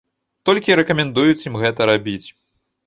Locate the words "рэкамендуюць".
0.81-1.45